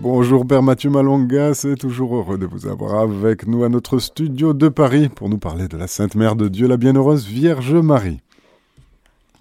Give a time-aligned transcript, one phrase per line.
[0.00, 4.52] Bonjour Père Mathieu Malonga, c'est toujours heureux de vous avoir avec nous à notre studio
[4.52, 8.20] de Paris pour nous parler de la Sainte Mère de Dieu, la Bienheureuse Vierge Marie.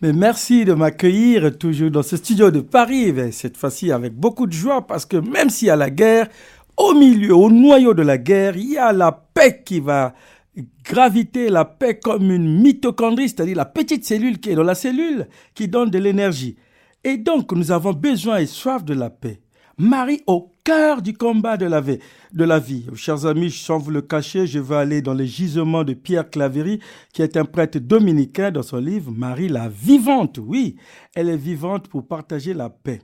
[0.02, 4.54] Mais merci de m'accueillir toujours dans ce studio de Paris, cette fois-ci avec beaucoup de
[4.54, 6.28] joie parce que même s'il y a la guerre,
[6.78, 10.14] au milieu, au noyau de la guerre, il y a la paix qui va
[10.84, 15.28] graviter, la paix comme une mitochondrie, c'est-à-dire la petite cellule qui est dans la cellule,
[15.54, 16.56] qui donne de l'énergie.
[17.04, 19.40] Et donc, nous avons besoin et soif de la paix.
[19.78, 22.86] Marie au cœur du combat de la vie.
[22.96, 26.80] Chers amis, sans vous le cacher, je vais aller dans les gisements de Pierre Claverie,
[27.12, 30.38] qui est un prêtre dominicain dans son livre Marie la vivante.
[30.38, 30.76] Oui,
[31.16, 33.02] elle est vivante pour partager la paix.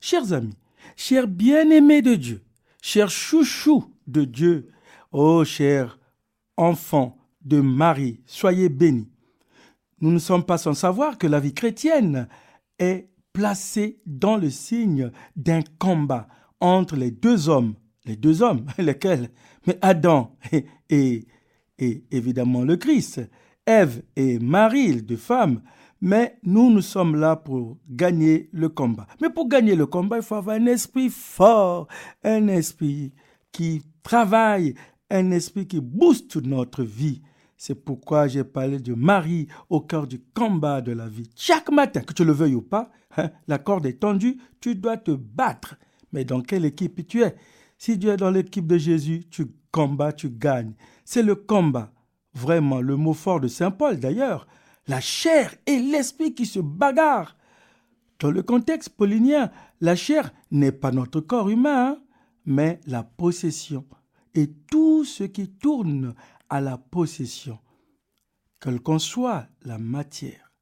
[0.00, 0.56] Chers amis,
[0.94, 2.42] chers bien-aimés de Dieu,
[2.80, 4.68] chers chouchous de Dieu,
[5.10, 5.98] oh chers
[6.56, 9.08] enfants de Marie, soyez bénis.
[10.00, 12.28] Nous ne sommes pas sans savoir que la vie chrétienne
[12.78, 16.26] est placé dans le signe d'un combat
[16.58, 17.74] entre les deux hommes.
[18.06, 19.28] Les deux hommes, lesquels?
[19.66, 21.26] Mais Adam et, et,
[21.78, 23.20] et évidemment le Christ.
[23.66, 25.60] Ève et Marie, deux femmes.
[26.00, 29.06] Mais nous, nous sommes là pour gagner le combat.
[29.20, 31.88] Mais pour gagner le combat, il faut avoir un esprit fort,
[32.24, 33.12] un esprit
[33.52, 34.74] qui travaille,
[35.10, 37.20] un esprit qui booste notre vie.
[37.56, 41.30] C'est pourquoi j'ai parlé de Marie au cœur du combat de la vie.
[41.34, 44.98] Chaque matin, que tu le veuilles ou pas, hein, la corde est tendue, tu dois
[44.98, 45.76] te battre.
[46.12, 47.34] Mais dans quelle équipe tu es?
[47.78, 50.74] Si tu es dans l'équipe de Jésus, tu combats, tu gagnes.
[51.04, 51.92] C'est le combat.
[52.34, 54.46] Vraiment, le mot fort de Saint Paul d'ailleurs.
[54.86, 57.36] La chair et l'esprit qui se bagarrent.
[58.18, 61.98] Dans le contexte paulinien, la chair n'est pas notre corps humain, hein,
[62.44, 63.84] mais la possession
[64.36, 66.14] et tout ce qui tourne
[66.48, 67.58] à la possession,
[68.60, 70.52] quelle qu'en soit la matière,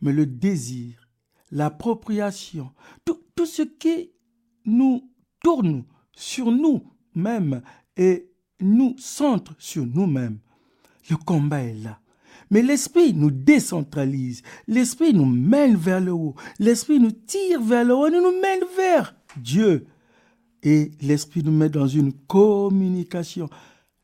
[0.00, 1.08] mais le désir,
[1.50, 2.72] l'appropriation,
[3.04, 4.12] tout, tout ce qui
[4.64, 5.10] nous
[5.42, 7.62] tourne sur nous-mêmes
[7.96, 10.38] et nous centre sur nous-mêmes.
[11.10, 11.98] Le combat est là.
[12.50, 17.94] Mais l'esprit nous décentralise, l'esprit nous mène vers le haut, l'esprit nous tire vers le
[17.94, 19.86] haut et nous mène vers Dieu.
[20.62, 23.48] Et l'esprit nous met dans une communication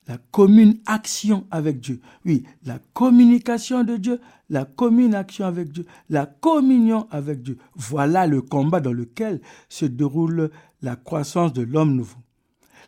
[0.08, 2.00] la commune action avec Dieu.
[2.24, 7.58] Oui, la communication de Dieu, la commune action avec Dieu, la communion avec Dieu.
[7.74, 12.18] Voilà le combat dans lequel se déroule la croissance de l'homme nouveau.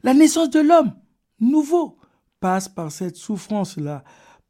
[0.03, 0.95] La naissance de l'homme
[1.41, 1.99] nouveau
[2.41, 4.03] passe par cette souffrance-là,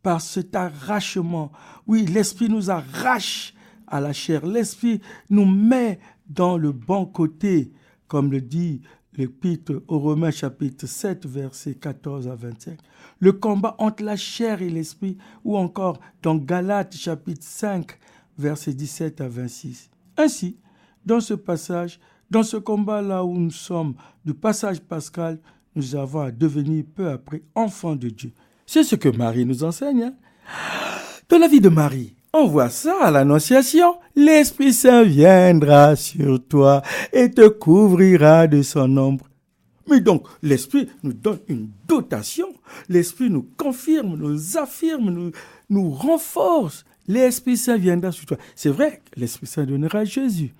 [0.04, 1.50] par cet arrachement.
[1.88, 3.52] Oui, l'Esprit nous arrache
[3.88, 4.46] à la chair.
[4.46, 5.98] L'Esprit nous met
[6.28, 7.72] dans le bon côté,
[8.06, 8.82] comme le dit
[9.20, 12.78] l'Épître aux Romains chapitre 7 versets 14 à 25.
[13.18, 17.98] Le combat entre la chair et l'esprit ou encore dans Galates chapitre 5
[18.38, 19.90] versets 17 à 26.
[20.16, 20.56] Ainsi,
[21.04, 22.00] dans ce passage,
[22.30, 23.94] dans ce combat-là où nous sommes
[24.24, 25.38] du passage pascal,
[25.74, 28.32] nous avons à devenir peu après enfants de Dieu.
[28.64, 30.04] C'est ce que Marie nous enseigne.
[30.04, 30.14] Hein.
[31.28, 33.96] Dans la vie de Marie, on voit ça à l'Annonciation.
[34.14, 36.82] L'Esprit Saint viendra sur toi
[37.12, 39.26] et te couvrira de son ombre.
[39.88, 42.46] Mais donc, l'Esprit nous donne une dotation.
[42.88, 45.32] L'Esprit nous confirme, nous affirme, nous,
[45.68, 46.84] nous renforce.
[47.08, 48.36] L'Esprit Saint viendra sur toi.
[48.54, 50.54] C'est vrai, l'Esprit Saint donnera Jésus.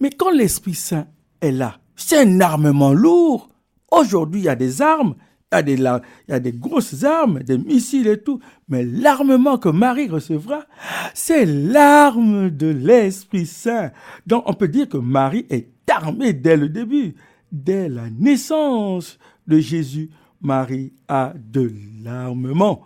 [0.00, 1.08] Mais quand l'Esprit Saint
[1.40, 3.48] est là, c'est un armement lourd.
[3.90, 5.16] Aujourd'hui, il y a des armes
[5.50, 5.80] il
[6.28, 8.38] y, a des, grosses armes, des missiles et tout,
[8.68, 10.66] mais l'armement que Marie recevra,
[11.14, 13.90] c'est l'arme de l'Esprit Saint.
[14.26, 17.14] Donc on peut dire que Marie est armée dès le début,
[17.50, 20.10] dès la naissance de Jésus.
[20.40, 21.72] Marie a de
[22.04, 22.84] l'armement.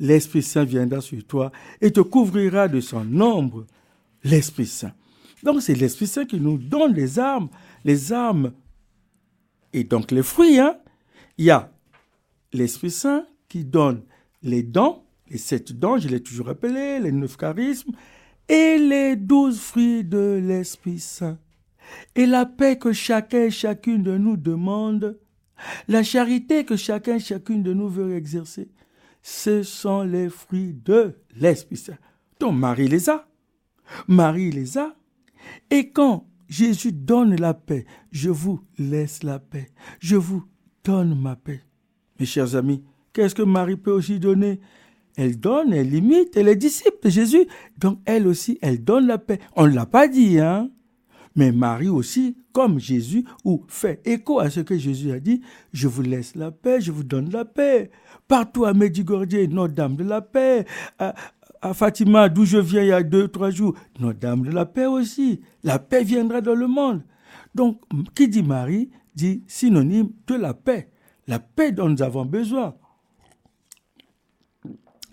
[0.00, 3.66] L'Esprit Saint viendra sur toi et te couvrira de son ombre.
[4.24, 4.92] L'Esprit Saint.
[5.42, 7.48] Donc c'est l'Esprit Saint qui nous donne les armes,
[7.84, 8.52] les armes
[9.74, 10.58] et donc les fruits.
[10.58, 10.78] Hein?
[11.36, 11.70] Il y a
[12.52, 14.02] l'Esprit Saint qui donne
[14.42, 17.92] les dons, les sept dons, je l'ai toujours rappelé, les neuf charismes,
[18.48, 21.38] et les douze fruits de l'Esprit Saint.
[22.14, 25.18] Et la paix que chacun chacune de nous demande,
[25.88, 28.68] la charité que chacun chacune de nous veut exercer,
[29.22, 31.98] ce sont les fruits de l'Esprit Saint.
[32.40, 33.28] Donc Marie les a.
[34.06, 34.94] Marie les a.
[35.70, 39.70] Et quand Jésus donne la paix, je vous laisse la paix.
[40.00, 40.44] Je vous
[40.84, 41.62] donne ma paix.
[42.18, 42.82] Mes chers amis,
[43.12, 44.60] qu'est-ce que Marie peut aussi donner?
[45.16, 47.46] Elle donne, elle imite, elle est disciple de Jésus.
[47.78, 49.38] Donc elle aussi, elle donne la paix.
[49.56, 50.70] On ne l'a pas dit, hein?
[51.34, 55.40] Mais Marie aussi, comme Jésus, ou fait écho à ce que Jésus a dit,
[55.72, 57.90] je vous laisse la paix, je vous donne la paix.
[58.26, 60.66] Partout à Medjugorje, Notre-Dame de la paix.
[60.98, 61.14] À,
[61.62, 64.86] à Fatima, d'où je viens il y a deux, trois jours, Notre-Dame de la paix
[64.86, 65.40] aussi.
[65.62, 67.02] La paix viendra dans le monde.
[67.54, 67.80] Donc,
[68.14, 70.90] qui dit Marie dit synonyme de la paix,
[71.28, 72.74] la paix dont nous avons besoin.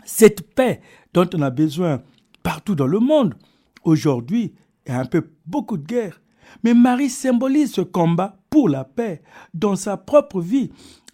[0.06, 0.82] Cette paix
[1.14, 2.02] dont on a besoin
[2.42, 3.36] partout dans le monde.
[3.84, 6.22] Aujourd'hui, il y a un peu beaucoup de guerre.
[6.64, 9.22] Mais Marie symbolise ce combat pour la paix
[9.54, 10.72] dans sa propre vie.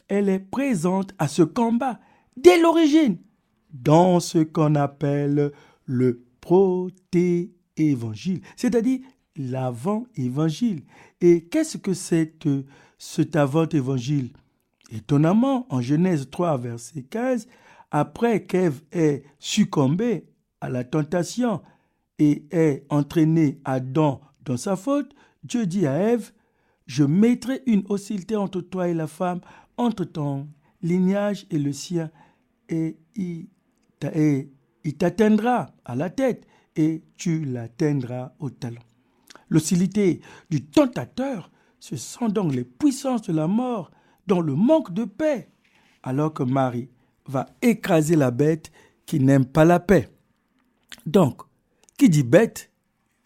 [0.08, 2.00] Elle est présente à ce combat
[2.38, 3.18] dès l'origine,
[3.74, 5.52] dans ce qu'on appelle
[5.86, 9.00] le proté-évangile, c'est-à-dire
[9.38, 10.84] l'avant-évangile.
[11.22, 12.66] Et qu'est-ce que c'est que
[12.98, 14.32] cet avant-évangile?
[14.92, 17.48] Étonnamment, en Genèse 3, verset 15,
[17.92, 20.26] après qu'Ève ait succombé
[20.60, 21.62] à la tentation
[22.20, 26.32] et ait entraîné Adam dans sa faute, Dieu dit à Ève,
[26.88, 29.40] je mettrai une hostilité entre toi et la femme,
[29.78, 30.50] entre ton
[30.82, 32.12] lignage et le sien,
[32.68, 33.48] et il
[34.98, 36.46] t'atteindra à la tête,
[36.76, 38.82] et tu l'atteindras au talon.
[39.50, 41.50] L'hostilité du tentateur,
[41.80, 43.92] ce sont donc les puissances de la mort
[44.40, 45.50] le manque de paix,
[46.04, 46.90] alors que Marie
[47.26, 48.72] va écraser la bête
[49.06, 50.10] qui n'aime pas la paix.
[51.06, 51.42] Donc,
[51.98, 52.72] qui dit bête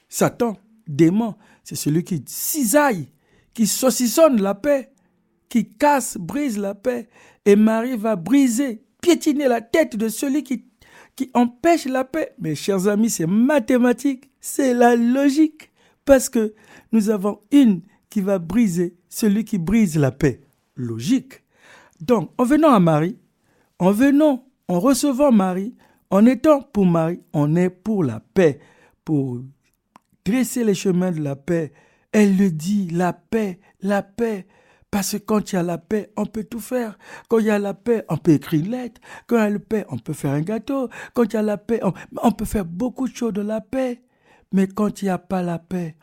[0.09, 0.57] Satan,
[0.87, 3.09] démon, c'est celui qui cisaille,
[3.53, 4.91] qui saucissonne la paix,
[5.49, 7.07] qui casse, brise la paix.
[7.45, 10.65] Et Marie va briser, piétiner la tête de celui qui,
[11.15, 12.33] qui empêche la paix.
[12.39, 15.71] Mes chers amis, c'est mathématique, c'est la logique.
[16.05, 16.53] Parce que
[16.91, 20.44] nous avons une qui va briser celui qui brise la paix.
[20.75, 21.43] Logique.
[22.01, 23.17] Donc, en venant à Marie,
[23.79, 25.75] en venant, en recevant Marie,
[26.09, 28.59] en étant pour Marie, on est pour la paix,
[29.03, 29.41] pour
[30.25, 31.71] dresser les chemins de la paix.
[32.11, 34.47] Elle le dit, la paix, la paix.
[34.91, 36.97] Parce que quand il y a la paix, on peut tout faire.
[37.27, 39.01] Quand il y a la paix, on peut écrire une lettre.
[39.27, 40.89] Quand il y a la paix, on peut faire un gâteau.
[41.13, 44.01] Quand il y a la paix, on, peut faire beaucoup de choses de la paix.
[44.53, 45.97] Mais quand il n'y a pas la paix,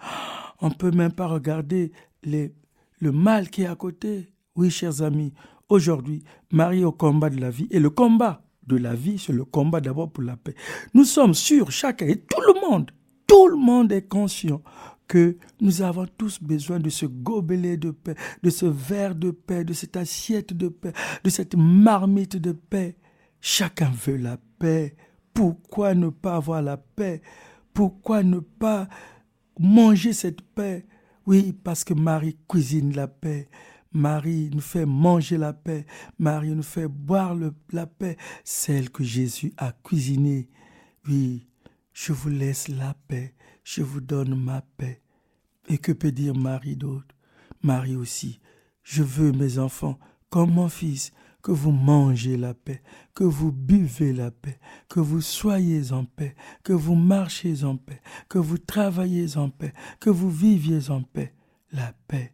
[0.60, 1.92] on peut même pas regarder
[2.22, 4.31] le mal qui est à côté.
[4.54, 5.32] Oui, chers amis,
[5.68, 7.68] aujourd'hui, Marie au combat de la vie.
[7.70, 10.54] Et le combat de la vie, c'est le combat d'abord pour la paix.
[10.92, 12.90] Nous sommes sûrs, chacun et tout le monde,
[13.26, 14.62] tout le monde est conscient
[15.08, 19.64] que nous avons tous besoin de ce gobelet de paix, de ce verre de paix,
[19.64, 20.92] de cette assiette de paix,
[21.24, 22.96] de cette marmite de paix.
[23.40, 24.96] Chacun veut la paix.
[25.34, 27.22] Pourquoi ne pas avoir la paix?
[27.72, 28.88] Pourquoi ne pas
[29.58, 30.86] manger cette paix?
[31.26, 33.48] Oui, parce que Marie cuisine la paix.
[33.92, 35.86] Marie nous fait manger la paix.
[36.18, 37.36] Marie nous fait boire
[37.70, 40.48] la paix, celle que Jésus a cuisinée.
[41.06, 41.48] Oui,
[41.92, 43.34] je vous laisse la paix,
[43.64, 45.02] je vous donne ma paix.
[45.68, 47.14] Et que peut dire Marie d'autre?
[47.62, 48.40] Marie aussi,
[48.82, 49.98] je veux mes enfants,
[50.30, 51.12] comme mon fils,
[51.42, 52.82] que vous mangez la paix,
[53.14, 54.58] que vous buvez la paix,
[54.88, 59.72] que vous soyez en paix, que vous marchiez en paix, que vous travaillez en paix,
[60.00, 61.34] que vous viviez en paix.
[61.72, 62.32] La paix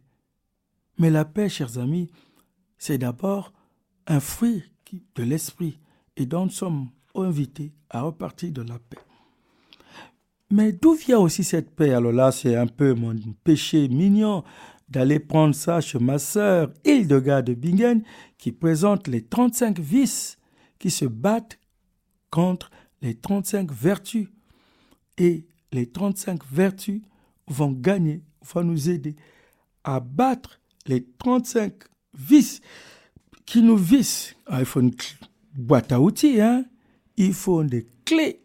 [0.99, 2.11] mais la paix, chers amis,
[2.77, 3.53] c'est d'abord
[4.05, 4.63] un fruit
[5.15, 5.79] de l'esprit
[6.17, 8.97] et dont nous sommes invités à repartir de la paix.
[10.51, 11.93] Mais d'où vient aussi cette paix?
[11.93, 14.43] Alors là, c'est un peu mon péché mignon
[14.89, 18.03] d'aller prendre ça chez ma sœur Hildegard de Bingen,
[18.37, 20.37] qui présente les 35 vices
[20.79, 21.59] qui se battent
[22.31, 24.27] contre les 35 vertus.
[25.17, 27.01] Et les 35 vertus
[27.47, 28.23] vont gagner,
[28.53, 29.15] vont nous aider
[29.83, 31.73] à battre les 35
[32.13, 32.61] vis
[33.45, 34.35] qui nous vissent.
[34.45, 34.93] Ah, il faut une
[35.55, 36.65] boîte à outils, hein?
[37.17, 38.41] il faut des clés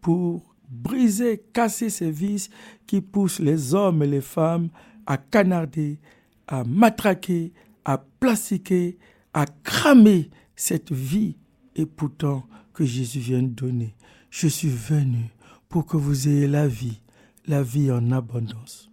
[0.00, 2.50] pour briser, casser ces vis
[2.86, 4.68] qui poussent les hommes et les femmes
[5.06, 5.98] à canarder,
[6.46, 7.52] à matraquer,
[7.84, 8.98] à plastiquer,
[9.32, 11.36] à cramer cette vie
[11.76, 13.94] et pourtant que Jésus vient donner.
[14.30, 15.30] Je suis venu
[15.68, 17.00] pour que vous ayez la vie,
[17.46, 18.90] la vie en abondance.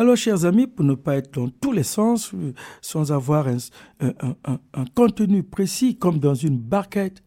[0.00, 4.84] Alors, chers amis, pour ne pas être dans tous les sens, euh, sans avoir un,
[4.94, 7.22] contenu précis comme dans une barquette,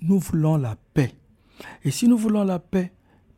[0.00, 1.12] nous voulons la paix.
[1.84, 2.90] Et si nous voulons la paix,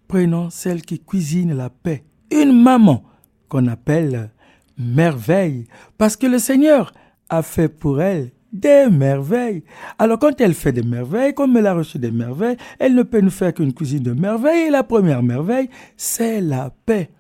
[0.09, 2.07] prenons celle qui cuisine la paix.
[2.31, 3.05] Une maman
[3.51, 4.31] qu'on appelle
[4.79, 5.67] merveille.
[5.99, 6.95] Parce que le Seigneur
[7.29, 9.65] a fait pour elle des merveilles.
[9.99, 13.21] Alors quand elle fait des merveilles, comme elle a reçu des merveilles, elle ne peut
[13.21, 14.69] nous faire qu'une cuisine de merveilles.
[14.69, 17.11] Et la première merveille, c'est la paix.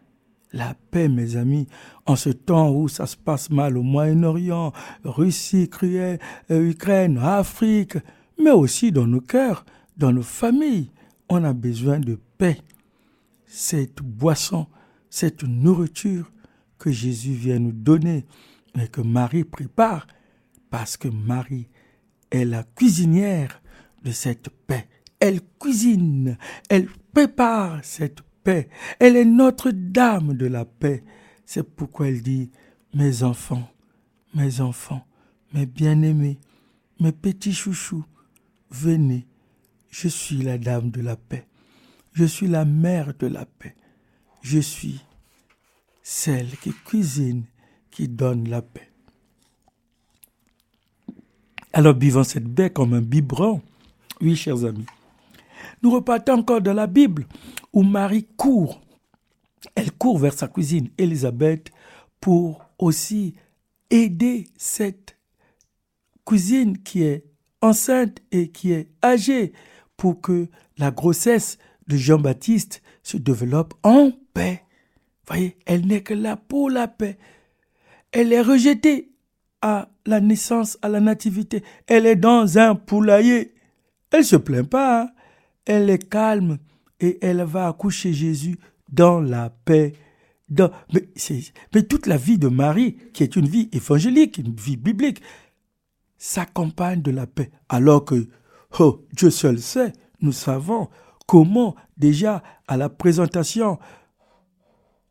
[0.57, 1.67] La paix, mes amis,
[2.07, 4.73] en ce temps où ça se passe mal au Moyen-Orient,
[5.05, 6.19] Russie, cruelle,
[6.51, 7.99] euh, Ukraine, Afrique,
[8.43, 9.67] mais aussi dans nos cœurs,
[9.99, 10.91] dans nos familles,
[11.29, 12.57] on a besoin de paix.
[13.45, 14.67] Cette boisson,
[15.11, 16.33] cette nourriture
[16.79, 18.25] que Jésus vient nous donner
[18.81, 20.07] et que Marie prépare,
[20.71, 21.69] parce que Marie
[22.31, 23.61] est la cuisinière
[24.05, 24.89] de cette paix.
[25.21, 26.39] Elle cuisine,
[26.71, 31.03] elle prépare cette elle est notre dame de la paix.
[31.45, 32.51] C'est pourquoi elle dit,
[32.95, 33.69] mes enfants,
[34.35, 35.07] mes enfants,
[35.53, 36.39] mes bien-aimés,
[37.01, 38.05] mes petits chouchous,
[38.71, 39.27] venez,
[39.91, 41.47] je suis la dame de la paix,
[42.13, 43.75] je suis la mère de la paix,
[44.43, 45.01] je suis
[46.03, 47.45] celle qui cuisine,
[47.91, 48.91] qui donne la paix.
[51.73, 53.61] Alors buvons cette baie comme un biberon.
[54.21, 54.87] Oui, chers amis.
[55.83, 57.27] Nous repartons encore de la Bible
[57.73, 58.81] où Marie court.
[59.75, 61.71] Elle court vers sa cousine Élisabeth
[62.21, 63.35] pour aussi
[63.91, 65.17] aider cette
[66.25, 67.25] cousine qui est
[67.61, 69.53] enceinte et qui est âgée
[69.97, 74.63] pour que la grossesse de Jean-Baptiste se développe en paix.
[75.27, 77.19] Voyez, elle n'est que là pour la paix.
[78.13, 79.11] Elle est rejetée
[79.63, 81.63] à la naissance, à la nativité.
[81.87, 83.55] Elle est dans un poulailler.
[84.11, 85.03] Elle se plaint pas.
[85.03, 85.11] Hein.
[85.67, 86.59] Elle est calme
[87.01, 88.59] et elle va accoucher Jésus
[88.89, 89.93] dans la paix.
[90.49, 91.03] Mais,
[91.75, 95.21] mais toute la vie de Marie, qui est une vie évangélique, une vie biblique,
[96.19, 97.51] s'accompagne de la paix.
[97.69, 98.29] Alors que,
[98.79, 100.89] oh, Dieu seul sait, nous savons
[101.27, 103.79] comment déjà à la présentation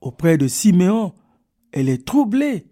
[0.02, 1.14] auprès de Siméon,
[1.72, 2.68] elle est troublée.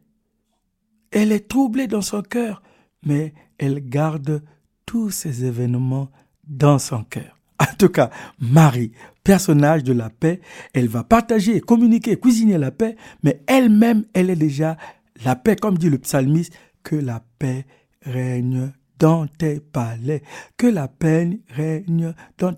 [1.11, 2.63] Elle est troublée dans son cœur,
[3.05, 4.43] mais elle garde
[4.85, 6.09] tous ces événements
[6.43, 7.39] dans son cœur.
[7.59, 8.91] En tout cas, Marie,
[9.23, 10.41] personnage de la paix,
[10.73, 14.77] elle va partager, communiquer, cuisiner la paix, mais elle-même, elle est déjà
[15.23, 17.65] la paix, comme dit le psalmiste, que la paix
[18.01, 20.23] règne dans tes palais,
[20.57, 22.53] que la paix règne dans,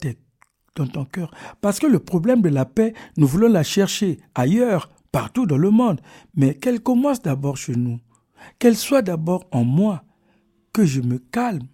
[0.76, 1.32] dans ton cœur.
[1.62, 5.70] Parce que le problème de la paix, nous voulons la chercher ailleurs, partout dans le
[5.70, 6.02] monde,
[6.36, 8.00] mais qu'elle commence d'abord chez nous,
[8.60, 10.04] qu'elle soit d'abord en moi,
[10.74, 11.68] que je me calme.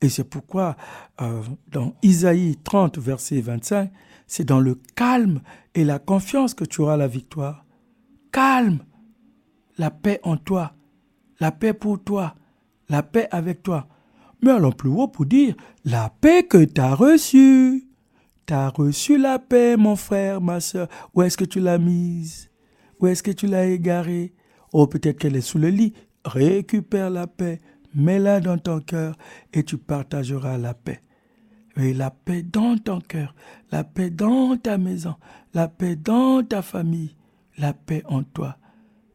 [0.00, 0.76] Et c'est pourquoi
[1.20, 3.90] euh, dans Isaïe 30, verset 25,
[4.26, 5.40] c'est dans le calme
[5.74, 7.64] et la confiance que tu auras la victoire.
[8.32, 8.80] Calme,
[9.78, 10.72] la paix en toi,
[11.40, 12.34] la paix pour toi,
[12.88, 13.88] la paix avec toi.
[14.42, 17.88] Mais allons plus haut pour dire la paix que tu as reçue.
[18.46, 20.88] Tu as reçu la paix, mon frère, ma soeur.
[21.14, 22.50] Où est-ce que tu l'as mise?
[23.00, 24.34] Où est-ce que tu l'as égarée?
[24.72, 25.94] Oh, peut-être qu'elle est sous le lit.
[26.24, 27.60] Récupère la paix,
[27.96, 29.16] mets-la dans ton cœur
[29.52, 31.02] et tu partageras la paix.
[31.76, 33.34] Et la paix dans ton cœur,
[33.70, 35.16] la paix dans ta maison,
[35.52, 37.16] la paix dans ta famille,
[37.58, 38.56] la paix en toi.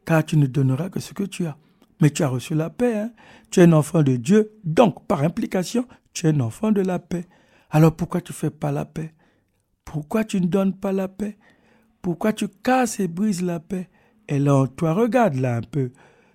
[0.06, 1.58] Car tu ne donneras que ce que tu as.
[2.02, 3.12] Mais tu as reçu la paix, hein?
[3.52, 7.00] tu es un enfant de Dieu, donc par implication, tu es un enfant de la
[7.00, 7.26] paix.
[7.70, 9.14] Alors pourquoi tu ne fais pas la paix?
[9.86, 11.38] Pourquoi tu ne donnes pas la paix?
[12.02, 13.90] Pourquoi tu casses et brises la paix?
[14.28, 15.92] Elle est toi, regarde là un peu.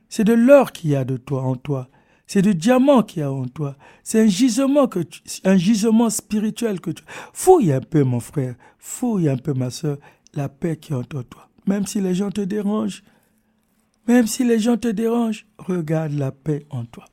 [0.09, 1.88] C'est de l'or qu'il y a de toi en toi.
[2.26, 3.76] C'est du diamant qu'il y a en toi.
[4.02, 5.00] C'est un gisement que
[5.45, 7.04] un gisement spirituel que tu.
[7.33, 8.56] Fouille un peu, mon frère.
[8.78, 9.99] Fouille un peu, ma soeur,
[10.35, 11.49] la paix qui est en toi.
[11.66, 13.02] Même si les gens te dérangent,
[14.09, 17.04] même si les gens te dérangent, regarde la paix en toi.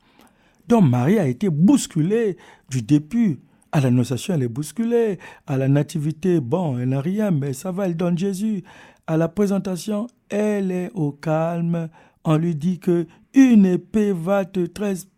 [0.68, 2.36] Donc Marie a été bousculée
[2.70, 3.40] du début.
[3.72, 5.18] À l'annonciation, elle est bousculée.
[5.46, 8.62] À la nativité, bon, elle n'a rien, mais ça va, elle donne Jésus.
[9.06, 11.88] À la présentation, elle est au calme.
[12.24, 14.66] On lui dit que une épée va te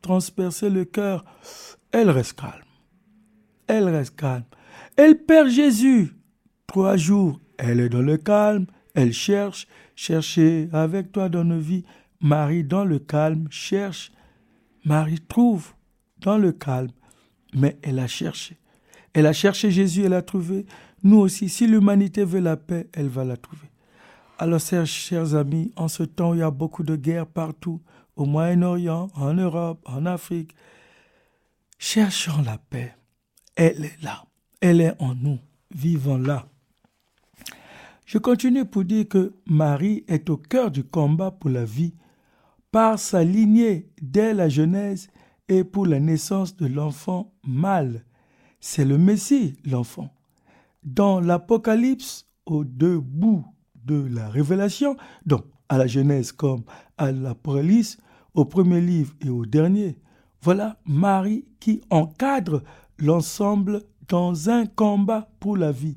[0.01, 1.25] transpercer le cœur.
[1.93, 2.53] Elle reste calme.
[3.67, 4.45] Elle reste calme.
[4.97, 6.13] Elle perd Jésus.
[6.67, 8.67] Trois jours, elle est dans le calme.
[8.95, 11.85] Elle cherche, chercher avec toi dans nos vies.
[12.21, 14.13] Marie, dans le calme, cherche.
[14.85, 15.75] Marie trouve
[16.21, 16.91] dans le calme,
[17.55, 18.57] mais elle a cherché.
[19.13, 20.67] Elle a cherché Jésus, elle a trouvé.
[21.03, 23.69] Nous aussi, si l'humanité veut la paix, elle va la trouver.
[24.39, 27.81] Alors, chers, chers amis, en ce temps, il y a beaucoup de guerres partout,
[28.17, 30.55] au Moyen-Orient, en Europe, en Afrique.
[31.79, 32.95] Cherchons la paix.
[33.55, 34.25] Elle est là.
[34.61, 35.39] Elle est en nous.
[35.75, 36.47] Vivons-la.
[38.07, 41.95] Je continue pour dire que Marie est au cœur du combat pour la vie
[42.71, 45.09] par sa lignée dès la Genèse
[45.49, 48.05] et pour la naissance de l'enfant mâle.
[48.61, 50.13] C'est le Messie, l'enfant.
[50.83, 53.45] Dans l'Apocalypse, aux deux bouts
[53.85, 56.63] de la Révélation, donc à la Genèse comme
[56.97, 57.99] à l'Apocalypse,
[58.37, 59.99] au premier livre et au dernier,
[60.41, 62.63] voilà Marie qui encadre
[62.99, 65.97] l'ensemble dans un combat pour la vie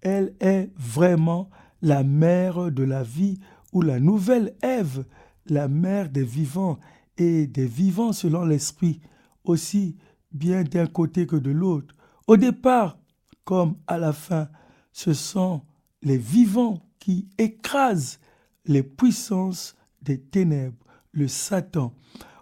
[0.00, 1.50] elle est vraiment
[1.82, 3.38] la mère de la vie
[3.72, 5.04] ou la nouvelle Ève,
[5.46, 6.78] la mère des vivants
[7.16, 9.00] et des vivants selon l'esprit,
[9.44, 9.96] aussi
[10.32, 11.94] bien d'un côté que de l'autre.
[12.26, 12.98] Au départ,
[13.44, 14.48] comme à la fin,
[14.92, 15.62] ce sont
[16.02, 18.20] les vivants qui écrasent
[18.66, 20.76] les puissances des ténèbres,
[21.12, 21.94] le Satan.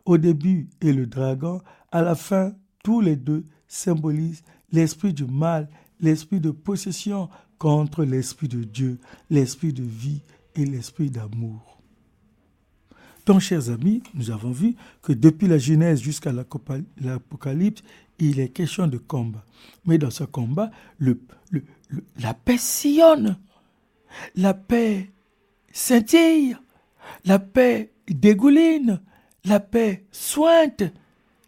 [0.04, 2.52] Au début et le dragon, à la fin,
[2.84, 5.68] tous les deux symbolisent l'esprit du mal,
[6.00, 8.98] l'esprit de possession contre l'Esprit de Dieu,
[9.30, 10.22] l'Esprit de vie
[10.54, 11.80] et l'Esprit d'amour.
[13.24, 17.82] Donc, chers amis, nous avons vu que depuis la Genèse jusqu'à l'Apocalypse,
[18.18, 19.44] il est question de combat.
[19.84, 20.70] Mais dans ce combat,
[21.00, 23.36] la paix sillonne,
[24.36, 25.10] la paix
[25.72, 26.56] scintille,
[27.24, 29.00] la paix dégouline,
[29.44, 30.82] la paix sointe,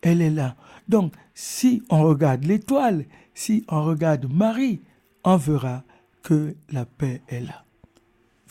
[0.03, 0.57] elle est là.
[0.89, 4.81] Donc, si on regarde l'étoile, si on regarde Marie,
[5.25, 5.85] on verra
[6.23, 7.65] que la paix est là.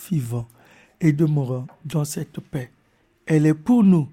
[0.09, 0.47] Vivant
[1.01, 2.71] et demeurant dans cette paix.
[3.25, 4.07] Elle est pour nous.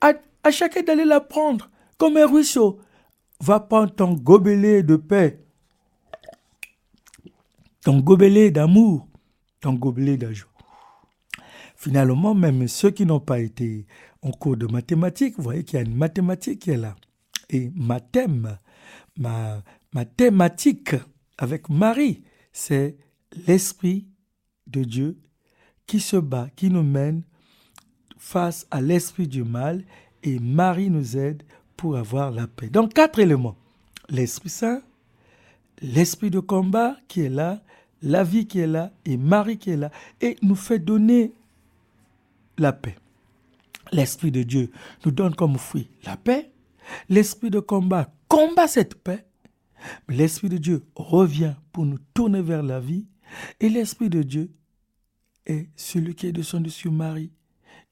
[0.00, 2.78] À, à chacun d'aller la prendre comme un ruisseau.
[3.40, 5.40] Va prendre ton gobelet de paix,
[7.82, 9.08] ton gobelet d'amour,
[9.62, 10.49] ton gobelet d'ajout.
[11.80, 13.86] Finalement, même ceux qui n'ont pas été
[14.20, 16.94] en cours de mathématiques, vous voyez qu'il y a une mathématique qui est là.
[17.48, 18.58] Et ma thème,
[19.16, 19.62] ma,
[19.94, 20.94] ma thématique
[21.38, 22.22] avec Marie,
[22.52, 22.98] c'est
[23.46, 24.06] l'Esprit
[24.66, 25.18] de Dieu
[25.86, 27.22] qui se bat, qui nous mène
[28.18, 29.82] face à l'esprit du mal
[30.22, 31.44] et Marie nous aide
[31.78, 32.68] pour avoir la paix.
[32.68, 33.56] Donc quatre éléments.
[34.10, 34.82] L'Esprit Saint,
[35.80, 37.62] l'Esprit de combat qui est là,
[38.02, 41.32] la vie qui est là et Marie qui est là et nous fait donner
[42.60, 42.96] la paix.
[43.92, 44.70] L'Esprit de Dieu
[45.04, 46.52] nous donne comme fruit la paix.
[47.08, 49.26] L'Esprit de combat combat cette paix.
[50.08, 53.06] L'Esprit de Dieu revient pour nous tourner vers la vie.
[53.58, 54.50] Et l'Esprit de Dieu
[55.46, 57.32] est celui qui est descendu sur Marie.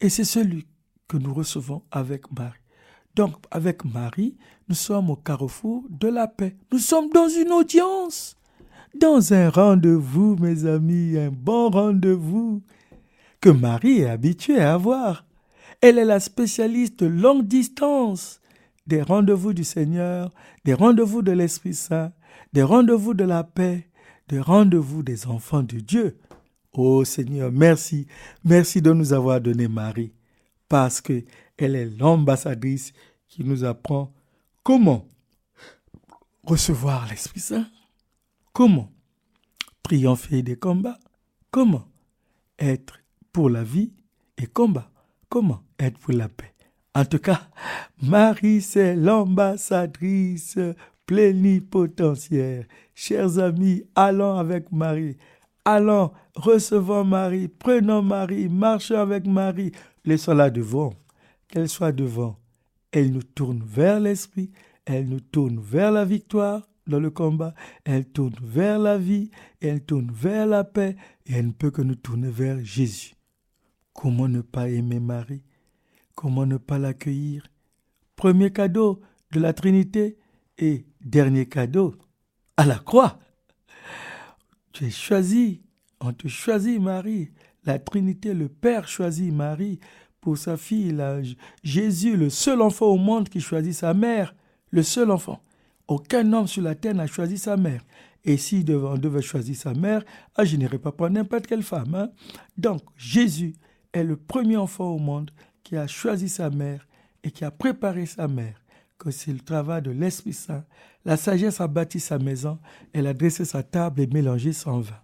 [0.01, 0.67] Et c'est celui
[1.09, 2.61] que nous recevons avec Marie.
[3.15, 4.37] Donc, avec Marie,
[4.69, 6.57] nous sommes au carrefour de la paix.
[6.71, 8.37] Nous sommes dans une audience,
[8.95, 12.63] dans un rendez-vous, mes amis, un bon rendez-vous
[13.41, 15.25] que Marie est habituée à avoir.
[15.81, 18.41] Elle est la spécialiste longue distance
[18.87, 20.33] des rendez-vous du Seigneur,
[20.65, 22.13] des rendez-vous de l'Esprit Saint,
[22.53, 23.87] des rendez-vous de la paix,
[24.29, 26.19] des rendez-vous des enfants de Dieu.
[26.73, 28.07] Oh Seigneur, merci,
[28.45, 30.15] merci de nous avoir donné Marie,
[30.69, 31.25] parce que
[31.59, 32.93] elle est l'ambassadrice
[33.29, 34.15] qui nous apprend
[34.63, 35.07] comment
[36.45, 37.67] recevoir l'Esprit Saint,
[38.53, 38.91] comment
[39.83, 40.99] triompher des combats,
[41.51, 41.87] comment
[42.59, 42.98] être
[43.33, 43.93] pour la vie
[44.37, 44.91] et combat.
[45.29, 46.55] Comment être pour la paix?
[46.95, 47.49] En tout cas,
[48.03, 50.59] Marie, c'est l'ambassadrice
[51.07, 52.65] plénipotentiaire.
[52.95, 55.17] Chers amis, allons avec Marie.
[55.65, 59.73] Allons, recevons Marie, prenons Marie, marchons avec Marie.
[60.05, 60.95] Laissons-la devant.
[61.49, 62.39] Qu'elle soit devant.
[62.91, 64.51] Elle nous tourne vers l'esprit,
[64.87, 69.83] elle nous tourne vers la victoire dans le combat, elle tourne vers la vie, elle
[69.83, 73.15] tourne vers la paix, et elle ne peut que nous tourner vers Jésus.
[74.01, 75.43] Comment ne pas aimer Marie?
[76.15, 77.49] Comment ne pas l'accueillir?
[78.15, 79.01] Premier cadeau
[79.33, 80.19] de la Trinité
[80.57, 81.97] et dernier cadeau
[82.57, 83.19] à la croix.
[84.71, 85.63] Tu es choisi,
[86.01, 87.33] on te choisit Marie.
[87.65, 89.81] La Trinité, le Père choisit Marie
[90.21, 90.97] pour sa fille.
[91.65, 94.33] Jésus, le seul enfant au monde qui choisit sa mère,
[94.71, 95.43] le seul enfant.
[95.89, 97.85] Aucun homme sur la terre n'a choisi sa mère.
[98.25, 100.05] Et si on devait choisir sa mère,
[100.37, 101.97] ah, je n'irais pas prendre n'importe quelle femme.
[101.97, 102.11] Hein.
[102.57, 103.55] Donc, Jésus
[103.93, 105.31] est le premier enfant au monde
[105.63, 106.87] qui a choisi sa mère
[107.23, 108.61] et qui a préparé sa mère,
[108.99, 110.65] que c'est le travail de l'Esprit Saint.
[111.05, 112.59] La sagesse a bâti sa maison,
[112.93, 115.01] elle a dressé sa table et mélangé son vin.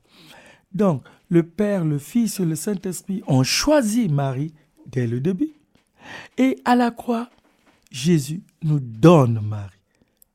[0.73, 4.53] Donc, le Père, le Fils et le Saint-Esprit ont choisi Marie
[4.87, 5.55] dès le début.
[6.37, 7.31] Et à la croix,
[7.91, 9.79] Jésus nous donne Marie.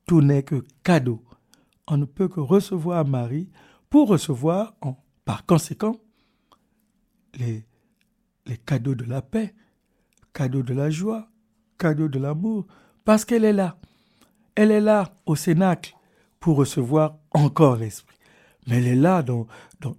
[0.05, 1.23] Tout n'est que cadeau.
[1.87, 3.49] On ne peut que recevoir Marie
[3.89, 4.75] pour recevoir,
[5.25, 5.97] par conséquent,
[7.37, 7.65] les
[8.49, 9.53] les cadeaux de la paix,
[10.33, 11.29] cadeaux de la joie,
[11.77, 12.65] cadeaux de l'amour,
[13.05, 13.77] parce qu'elle est là.
[14.55, 15.95] Elle est là au Cénacle
[16.39, 18.17] pour recevoir encore l'Esprit.
[18.67, 19.47] Mais elle est là dans,
[19.79, 19.95] dans,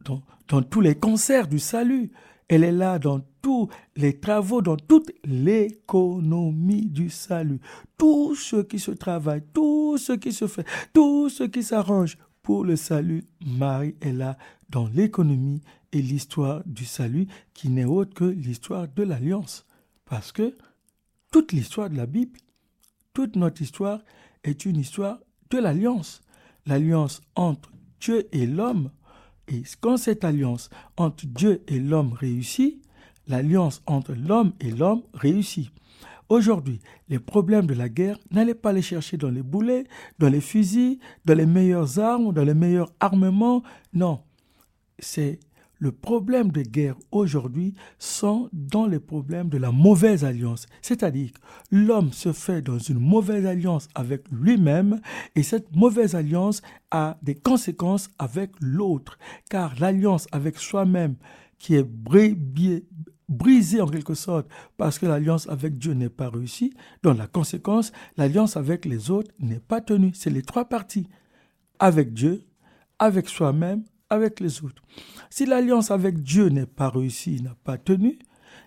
[0.49, 2.11] dans, tous les concerts du salut.
[2.49, 7.61] Elle est là dans tous les travaux, dans toute l'économie du salut.
[7.97, 12.65] Tout ce qui se travaille, tout ce qui se fait, tout ce qui s'arrange pour
[12.65, 14.37] le salut, Marie est là
[14.69, 19.67] dans l'économie et l'histoire du salut qui n'est autre que l'histoire de l'alliance.
[20.05, 20.57] Parce que
[21.31, 22.39] toute l'histoire de la Bible,
[23.13, 24.01] toute notre histoire
[24.45, 25.19] est une histoire
[25.51, 26.23] de l'alliance.
[26.67, 28.91] L'alliance entre Dieu et l'homme.
[29.49, 32.83] Et quand cette alliance entre Dieu et l'homme réussit,
[33.27, 35.71] l'alliance entre l'homme et l'homme réussit.
[36.29, 39.85] Aujourd'hui, les problèmes de la guerre, n'allez pas les chercher dans les boulets,
[40.21, 43.65] dans les fusils, dans les meilleures armes, dans les meilleurs armements.
[43.93, 44.23] Non,
[45.01, 45.41] c'est
[45.81, 50.67] le problème de guerre aujourd'hui sont dans les problèmes de la mauvaise alliance.
[50.83, 51.31] C'est-à-dire
[51.71, 55.01] l'homme se fait dans une mauvaise alliance avec lui-même
[55.35, 59.19] et cette mauvaise alliance a des conséquences avec l'autre.
[59.49, 61.17] Car l'alliance avec soi-même
[61.59, 61.87] qui est
[63.29, 66.75] brisée en quelque sorte parce que l'alliance avec Dieu n'est pas réussie.
[67.03, 70.13] Donc la conséquence, l'alliance avec les autres n'est pas tenue.
[70.15, 71.09] C'est les trois parties.
[71.79, 72.45] Avec Dieu,
[72.99, 74.83] avec soi-même, avec les autres.
[75.31, 78.19] Si l'alliance avec Dieu n'est pas réussie, n'a pas tenu,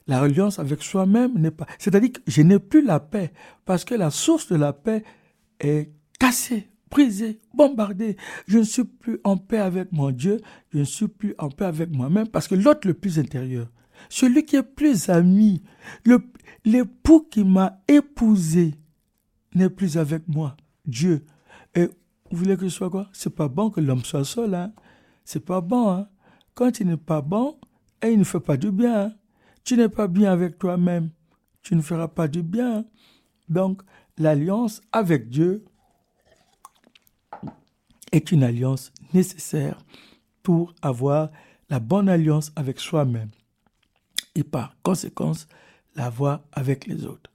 [0.08, 1.67] l'alliance avec soi-même n'est pas.
[1.77, 3.32] C'est-à-dire que je n'ai plus la paix
[3.65, 5.03] parce que la source de la paix
[5.60, 8.17] est cassée, brisée, bombardée.
[8.47, 10.39] Je ne suis plus en paix avec mon Dieu,
[10.71, 13.67] je ne suis plus en paix avec moi-même parce que l'autre le plus intérieur,
[14.10, 15.63] celui qui est plus ami,
[16.65, 18.75] l'époux qui m'a épousé
[19.56, 21.25] n'est plus avec moi, Dieu.
[21.75, 21.89] Et
[22.32, 23.10] vous voulez que je sois quoi?
[23.13, 24.73] C'est pas bon que l'homme soit seul, hein
[25.25, 26.07] C'est pas bon, hein
[26.53, 27.57] Quand il n'est pas bon,
[28.01, 29.13] et il ne fait pas du bien, hein.
[29.63, 31.09] tu n'es pas bien avec toi-même,
[31.62, 32.86] tu ne feras pas du bien.
[33.49, 33.81] Donc,
[34.17, 35.63] l'alliance avec Dieu
[38.12, 39.77] est une alliance nécessaire
[40.43, 41.29] pour avoir
[41.69, 43.31] la bonne alliance avec soi-même
[44.36, 45.47] et par conséquence
[45.95, 47.31] la voie avec les autres.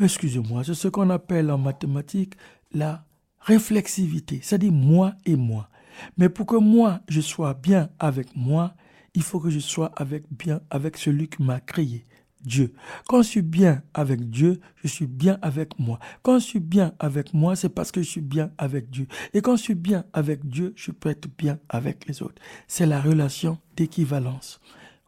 [0.00, 2.34] Excusez-moi, c'est ce qu'on appelle en mathématiques
[2.72, 3.04] la
[3.40, 5.68] réflexivité, c'est-à-dire moi et moi.
[6.16, 8.74] Mais pour que moi, je sois bien avec moi,
[9.14, 9.92] il faut que je sois
[10.30, 12.06] bien avec celui qui m'a créé,
[12.44, 12.72] Dieu.
[13.08, 15.98] Quand je suis bien avec Dieu, je suis bien avec moi.
[16.22, 19.06] Quand je suis bien avec moi, c'est parce que je suis bien avec Dieu.
[19.34, 22.40] Et quand je suis bien avec Dieu, je peux être bien avec les autres.
[22.66, 24.60] C'est la relation d'équivalence.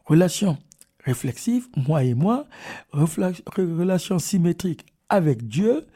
[0.05, 0.59] Relation
[1.05, 2.47] réflexive, moi et moi,
[2.93, 5.87] relation symétrique avec Dieu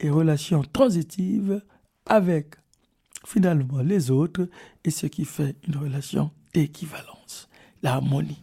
[0.00, 1.62] et relation transitive
[2.06, 2.54] avec
[3.26, 4.48] finalement les autres
[4.84, 7.48] et ce qui fait une relation d'équivalence,
[7.82, 8.42] l'harmonie.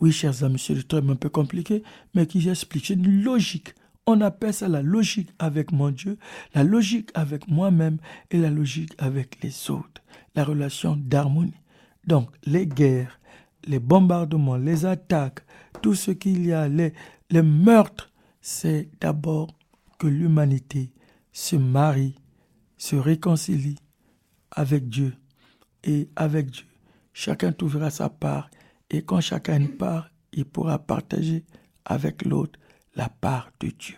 [0.00, 1.82] Oui, chers amis, c'est le terme un peu compliqué,
[2.14, 2.90] mais qui explique.
[2.90, 3.74] Une logique.
[4.06, 6.18] On appelle ça la logique avec mon Dieu,
[6.54, 7.98] la logique avec moi-même
[8.30, 10.02] et la logique avec les autres.
[10.34, 11.54] La relation d'harmonie.
[12.06, 13.18] Donc, les guerres,
[13.66, 15.40] les bombardements, les attaques,
[15.80, 16.92] tout ce qu'il y a, les
[17.42, 19.56] meurtres, c'est d'abord
[19.98, 20.92] que l'humanité
[21.32, 22.16] se marie,
[22.76, 23.78] se réconcilie
[24.54, 25.14] avec Dieu
[25.82, 26.64] et avec Dieu.
[27.12, 28.50] Chacun trouvera sa part
[28.90, 31.44] et quand chacun part, il pourra partager
[31.84, 32.58] avec l'autre
[32.96, 33.96] la part de Dieu.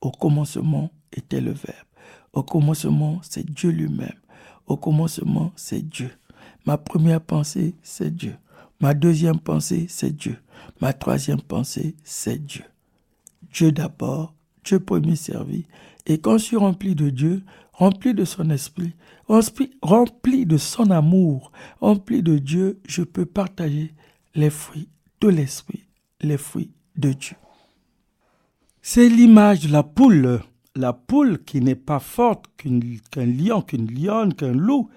[0.00, 1.86] Au commencement était le Verbe.
[2.32, 4.20] Au commencement, c'est Dieu lui-même.
[4.66, 6.10] Au commencement, c'est Dieu.
[6.66, 8.36] Ma première pensée, c'est Dieu.
[8.80, 10.38] Ma deuxième pensée, c'est Dieu.
[10.80, 12.64] Ma troisième pensée, c'est Dieu.
[13.52, 15.64] Dieu d'abord, Dieu premier servi.
[16.06, 17.42] Et quand je suis rempli de Dieu,
[17.76, 18.94] rempli de son esprit,
[19.82, 23.94] rempli de son amour, rempli de Dieu, je peux partager
[24.34, 24.88] les fruits
[25.20, 25.84] de l'esprit,
[26.22, 27.36] les fruits de Dieu.
[28.80, 30.40] C'est l'image de la poule,
[30.74, 34.88] la poule qui n'est pas forte qu'un lion, qu'une lionne, qu'un loup,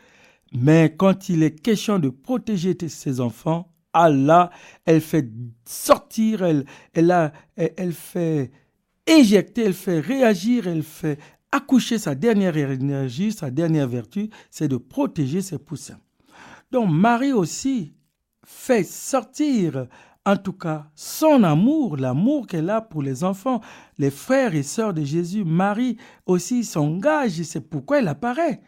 [0.54, 4.52] mais quand il est question de protéger ses enfants, Allah,
[4.86, 5.28] elle fait
[5.66, 8.52] sortir, elle, elle, elle fait
[9.06, 11.20] éjecter, elle fait réagir, elle fait
[11.52, 16.00] accoucher sa dernière énergie, sa dernière vertu, c'est de protéger ses poussins.
[16.72, 17.94] Donc Marie aussi
[18.46, 19.88] fait sortir,
[20.26, 23.62] en tout cas, son amour, l'amour qu'elle a pour les enfants,
[23.98, 25.44] les frères et sœurs de Jésus.
[25.44, 28.62] Marie aussi s'engage, c'est pourquoi elle apparaît.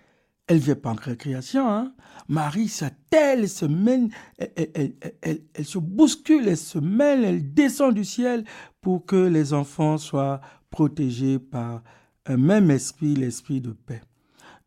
[0.47, 1.69] Elle vient pas en récréation.
[1.69, 1.93] Hein?
[2.27, 8.03] Marie s'attelle, elle se mène, elle, elle, se bouscule, elle se mêle, elle descend du
[8.03, 8.43] ciel
[8.81, 10.41] pour que les enfants soient
[10.71, 11.83] protégés par
[12.25, 14.01] un même esprit, l'esprit de paix.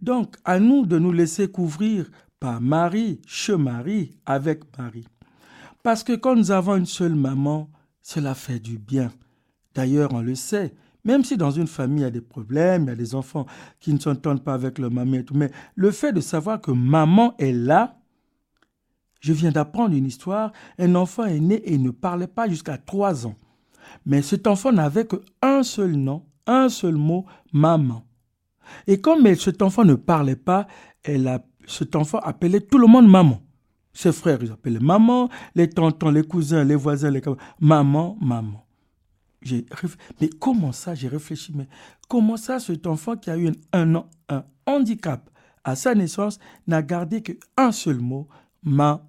[0.01, 5.09] Donc, à nous de nous laisser couvrir par Marie, chez Marie, avec Marie.
[5.83, 7.71] Parce que quand nous avons une seule maman,
[8.03, 9.13] cela fait du bien.
[9.75, 12.89] D'ailleurs, on le sait, même si dans une famille il y a des problèmes, il
[12.89, 13.47] y a des enfants
[13.81, 16.71] qui ne s'entendent pas avec leur maman et tout, mais le fait de savoir que
[16.71, 17.99] maman est là,
[19.21, 23.27] je viens d'apprendre une histoire, un enfant est né et ne parlait pas jusqu'à trois
[23.27, 23.37] ans.
[24.05, 28.05] Mais cet enfant n'avait qu'un seul nom, un seul mot, maman.
[28.87, 30.67] Et comme cet enfant ne parlait pas,
[31.03, 33.41] elle a, cet enfant appelait tout le monde maman.
[33.93, 37.23] Ses frères, ils appelaient maman, les tontons, les cousins, les voisins, les
[37.61, 38.65] maman, maman.
[40.21, 41.69] Mais comment ça, j'ai réfléchi, mais
[42.09, 43.95] comment ça, cet enfant qui a eu un,
[44.29, 45.31] un, handicap
[45.63, 48.27] à sa naissance n'a gardé qu'un seul mot,
[48.63, 49.03] maman.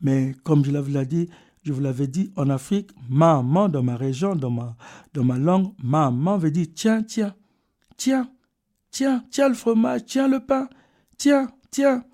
[0.00, 1.28] Mais comme je l'avais dit,
[1.64, 6.50] je vous l'avais dit, en Afrique, maman dans ma région, dans ma, langue, maman veut
[6.50, 7.34] dire tiens, tiens,
[7.96, 8.30] tiens,
[8.90, 10.68] tiens, tiens le fromage, tiens le pain,
[11.16, 12.04] tiens, tiens.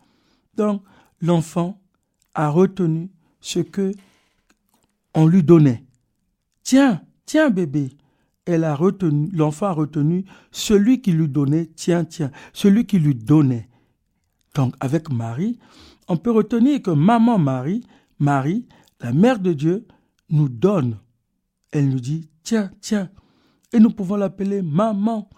[0.54, 0.82] Donc,
[1.20, 1.80] l'enfant
[2.34, 3.10] a retenu
[3.40, 3.92] ce que
[5.14, 5.84] on lui donnait.
[6.62, 7.90] Tiens, tiens bébé.
[8.44, 13.16] Elle a retenu, l'enfant a retenu celui qui lui donnait, tiens, tiens, celui qui lui
[13.16, 13.68] donnait.
[14.54, 15.58] Donc, avec Marie,
[16.08, 17.84] on peut retenir que maman Marie,
[18.20, 18.66] Marie,
[19.00, 19.86] la mère de Dieu,
[20.28, 20.98] nous donne.
[21.72, 23.10] Elle nous dit, tiens, tiens.
[23.72, 25.28] Et nous pouvons l'appeler maman,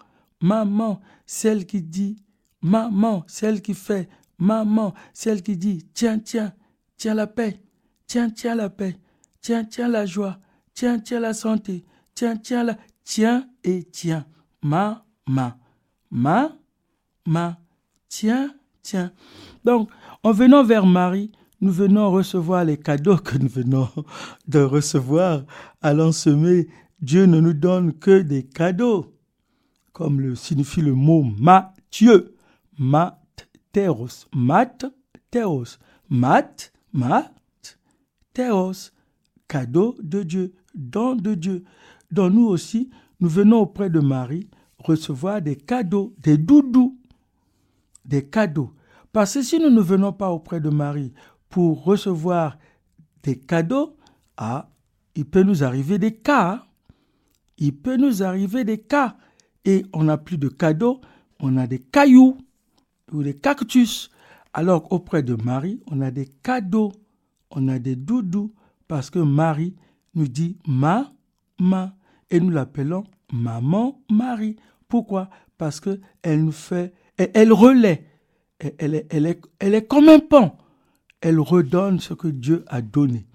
[0.41, 2.17] maman, celle qui dit,
[2.61, 6.53] maman, celle qui fait, maman, celle qui dit, tiens, tiens,
[6.97, 7.61] tiens la paix,
[8.07, 8.97] tiens, tiens la paix,
[9.41, 10.39] tiens, tiens la joie,
[10.73, 14.25] tiens, tiens la santé, tiens, tiens la, tiens et tiens,
[14.61, 15.57] ma, ma,
[16.09, 16.57] ma,
[17.25, 17.59] ma,
[18.09, 19.11] tiens, tiens.
[19.63, 19.89] Donc,
[20.23, 21.31] en venant vers Marie,
[21.63, 23.87] nous venons recevoir les cadeaux que nous venons
[24.49, 25.43] de recevoir.
[25.81, 26.67] Allons semer,
[26.99, 29.15] Dieu ne nous donne que des cadeaux,
[29.93, 32.35] comme le signifie le mot Matthieu.
[32.77, 34.83] Mat, théos, mat,
[36.91, 37.33] mat,
[38.33, 38.91] théos,
[39.47, 41.63] cadeau de Dieu, don de Dieu.
[42.11, 42.89] Dans nous aussi,
[43.21, 44.49] nous venons auprès de Marie
[44.79, 46.99] recevoir des cadeaux, des doudous,
[48.03, 48.73] des cadeaux.
[49.13, 51.13] Parce que si nous ne venons pas auprès de Marie
[51.53, 52.57] pour recevoir
[53.21, 53.95] des cadeaux,
[54.37, 54.71] ah,
[55.13, 56.65] il peut nous arriver des cas.
[57.59, 59.17] Il peut nous arriver des cas.
[59.63, 60.99] Et on n'a plus de cadeaux,
[61.39, 62.39] on a des cailloux
[63.11, 64.09] ou des cactus.
[64.51, 66.91] Alors auprès de Marie, on a des cadeaux,
[67.51, 68.51] on a des doudous,
[68.87, 69.75] parce que Marie
[70.15, 71.13] nous dit ma,
[71.59, 71.95] ma,
[72.31, 74.55] et nous l'appelons maman Marie.
[74.87, 75.29] Pourquoi?
[75.59, 78.07] Parce qu'elle nous fait, elle, relaie,
[78.57, 80.53] elle, elle, est, elle est comme un pont
[81.23, 83.25] elle redonne ce que Dieu a donné.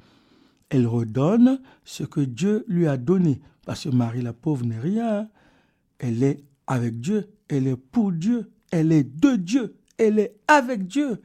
[0.68, 3.40] Elle redonne ce que Dieu lui a donné.
[3.64, 5.31] Parce que Marie la pauvre n'est rien.
[5.98, 7.31] Elle est avec Dieu.
[7.48, 8.51] Elle est pour Dieu.
[8.70, 9.79] Elle est de Dieu.
[9.96, 11.22] Elle est avec Dieu.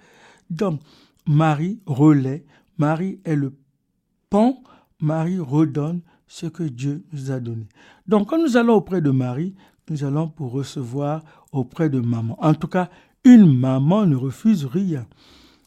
[0.49, 0.79] Donc,
[1.27, 2.45] Marie relaie.
[2.77, 3.53] Marie est le
[4.29, 4.63] pont.
[5.01, 7.67] Marie redonne ce que Dieu nous a donné.
[8.07, 9.53] Donc, quand nous allons auprès de Marie,
[9.89, 12.37] nous allons pour recevoir auprès de maman.
[12.41, 12.89] En tout cas,
[13.25, 15.05] une maman ne refuse rien.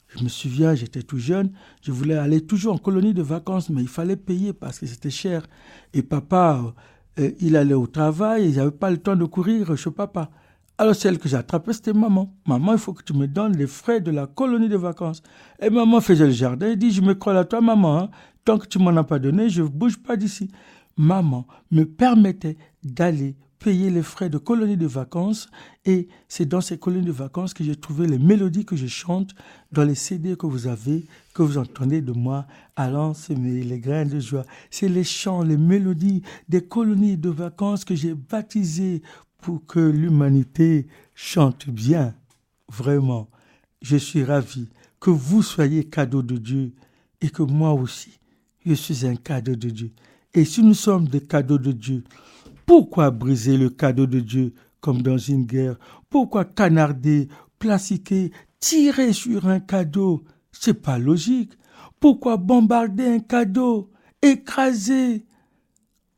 [0.08, 1.50] Je me souviens, j'étais tout jeune,
[1.82, 5.10] je voulais aller toujours en colonie de vacances, mais il fallait payer parce que c'était
[5.10, 5.46] cher.
[5.92, 6.74] Et papa,
[7.18, 10.30] euh, il allait au travail, il n'avait pas le temps de courir chez papa.
[10.78, 12.34] Alors celle que j'ai attrapée, c'était maman.
[12.46, 15.22] Maman, il faut que tu me donnes les frais de la colonie de vacances.
[15.60, 17.98] Et maman faisait le jardin, elle dit, je me crois à toi, maman.
[17.98, 18.10] Hein.
[18.44, 20.50] Tant que tu m'en as pas donné, je ne bouge pas d'ici.
[20.96, 25.48] Maman me permettait d'aller payer les frais de colonies de vacances
[25.84, 29.34] et c'est dans ces colonies de vacances que j'ai trouvé les mélodies que je chante
[29.72, 34.04] dans les CD que vous avez, que vous entendez de moi allant semer les grains
[34.04, 34.44] de joie.
[34.70, 39.02] C'est les chants, les mélodies des colonies de vacances que j'ai baptisées
[39.38, 42.14] pour que l'humanité chante bien.
[42.68, 43.28] Vraiment,
[43.80, 44.68] je suis ravi
[45.00, 46.72] que vous soyez cadeau de Dieu
[47.20, 48.18] et que moi aussi,
[48.64, 49.92] je suis un cadeau de Dieu.
[50.34, 52.04] Et si nous sommes des cadeaux de Dieu,
[52.66, 55.78] pourquoi briser le cadeau de Dieu comme dans une guerre?
[56.10, 57.28] Pourquoi canarder,
[57.60, 60.24] placiquer, tirer sur un cadeau?
[60.50, 61.52] C'est pas logique.
[62.00, 65.24] Pourquoi bombarder un cadeau, écraser,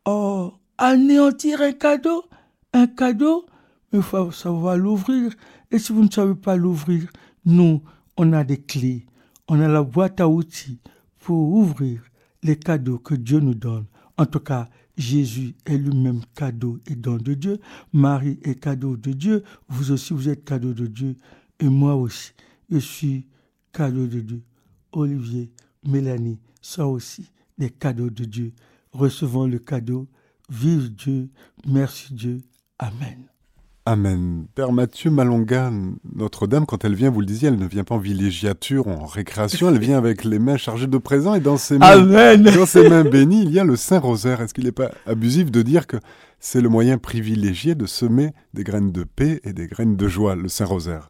[0.06, 2.24] oh, anéantir un cadeau?
[2.72, 3.46] Un cadeau,
[3.92, 5.32] il faut savoir l'ouvrir.
[5.70, 7.08] Et si vous ne savez pas l'ouvrir,
[7.44, 7.82] nous,
[8.16, 9.06] on a des clés,
[9.48, 10.80] on a la boîte à outils
[11.18, 12.02] pour ouvrir
[12.42, 13.86] les cadeaux que Dieu nous donne.
[14.16, 17.60] En tout cas, Jésus est lui-même cadeau et don de Dieu.
[17.92, 19.44] Marie est cadeau de Dieu.
[19.68, 21.16] Vous aussi, vous êtes cadeau de Dieu.
[21.60, 22.32] Et moi aussi,
[22.68, 23.26] je suis
[23.72, 24.42] cadeau de Dieu.
[24.92, 25.52] Olivier,
[25.86, 28.52] Mélanie sont aussi des cadeaux de Dieu.
[28.92, 30.08] Recevons le cadeau.
[30.50, 31.30] Vive Dieu.
[31.66, 32.40] Merci Dieu.
[32.78, 33.28] Amen.
[33.90, 34.44] Amen.
[34.54, 35.72] Père Mathieu Malonga,
[36.14, 39.06] Notre-Dame, quand elle vient, vous le disiez, elle ne vient pas en villégiature ou en
[39.06, 42.86] récréation, elle vient avec les mains chargées de présents et dans ses mains, dans ses
[42.86, 44.42] mains bénies, il y a le Saint-Rosaire.
[44.42, 45.96] Est-ce qu'il n'est pas abusif de dire que
[46.38, 50.36] c'est le moyen privilégié de semer des graines de paix et des graines de joie,
[50.36, 51.08] le Saint-Rosaire?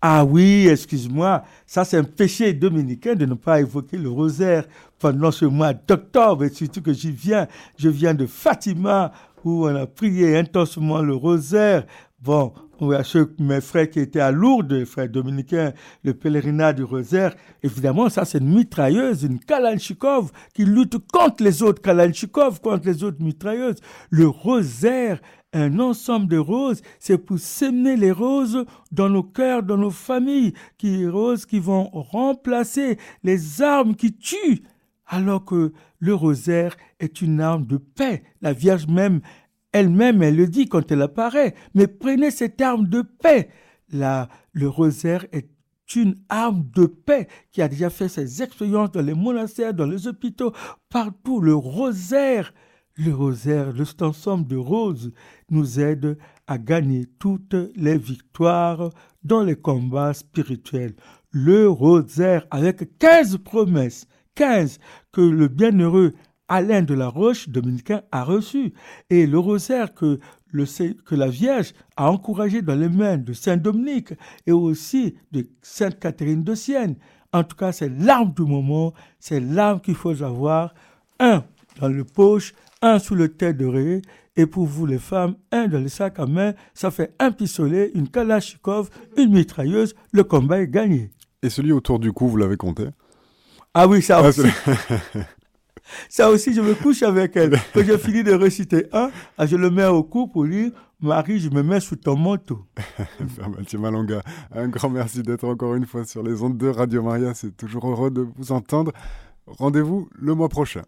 [0.00, 4.64] Ah oui, excuse-moi, ça c'est un péché dominicain de ne pas évoquer le rosaire
[5.00, 9.10] pendant ce mois d'octobre, et surtout que j'y viens, je viens de Fatima,
[9.44, 11.86] où on a prié intensement le rosaire.
[12.20, 15.72] Bon, à ceux, mes frères qui étaient à Lourdes, frères dominicains,
[16.04, 21.62] le pèlerinat du rosaire, évidemment, ça c'est une mitrailleuse, une Kalanchikov qui lutte contre les
[21.62, 23.80] autres Kalanchikov, contre les autres mitrailleuses.
[24.10, 25.20] Le rosaire,
[25.52, 30.52] un ensemble de roses, c'est pour semer les roses dans nos cœurs, dans nos familles,
[30.76, 34.62] qui roses qui vont remplacer les armes qui tuent
[35.08, 38.22] alors que le rosaire est une arme de paix.
[38.40, 39.20] La Vierge même,
[39.72, 43.48] elle-même, elle le dit quand elle apparaît, mais prenez cette arme de paix.
[43.90, 45.50] Le rosaire est
[45.96, 50.06] une arme de paix qui a déjà fait ses expériences dans les monastères, dans les
[50.06, 50.52] hôpitaux,
[50.90, 51.40] partout.
[51.40, 52.52] Le rosaire,
[52.94, 55.12] le rosaire, cet ensemble de roses
[55.50, 58.90] nous aide à gagner toutes les victoires
[59.22, 60.94] dans les combats spirituels.
[61.30, 64.06] Le rosaire avec 15 promesses
[64.38, 64.78] 15
[65.10, 66.14] que le bienheureux
[66.46, 68.72] Alain de la Roche, dominicain, a reçu.
[69.10, 70.20] Et le rosaire que,
[70.52, 74.14] la Vierge a encouragé dans les mains de Saint Dominique
[74.46, 76.94] et aussi de Sainte Catherine de Sienne.
[77.32, 80.72] En tout cas, c'est l'arme du moment, c'est l'arme qu'il faut avoir.
[81.18, 81.42] Un
[81.80, 84.02] dans le poche, un sous le tête d'oreiller,
[84.36, 87.90] et pour vous les femmes, un dans le sac à main, ça fait un pistolet,
[87.94, 91.10] une kalachnikov, une mitrailleuse, le combat est gagné.
[91.42, 92.84] Et celui autour du cou, vous l'avez compté?
[93.80, 94.42] Ah oui, ça ah, aussi.
[96.08, 97.52] ça aussi, je me couche avec elle.
[97.72, 101.38] Quand j'ai fini de réciter un, ah, je le mets au cou pour dire Marie,
[101.38, 102.66] je me mets sous ton manteau.
[103.56, 104.20] Mathieu Malonga,
[104.52, 107.34] un grand merci d'être encore une fois sur les ondes de Radio Maria.
[107.34, 108.90] C'est toujours heureux de vous entendre.
[109.46, 110.82] Rendez-vous le mois prochain.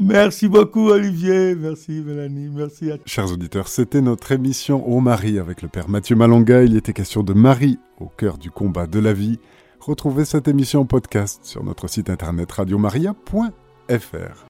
[0.00, 5.62] Merci beaucoup Olivier, merci Mélanie, merci à Chers auditeurs, c'était notre émission Au Marie avec
[5.62, 6.64] le Père Mathieu Malonga.
[6.64, 9.38] Il était question de Marie au cœur du combat de la vie.
[9.86, 14.44] Retrouvez cette émission podcast sur notre site internet radiomaria.fr.